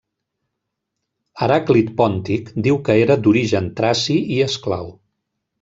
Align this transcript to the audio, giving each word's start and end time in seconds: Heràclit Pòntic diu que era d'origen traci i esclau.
Heràclit 1.43 1.91
Pòntic 2.01 2.49
diu 2.69 2.81
que 2.89 2.97
era 3.05 3.21
d'origen 3.27 3.71
traci 3.81 4.21
i 4.39 4.45
esclau. 4.51 4.95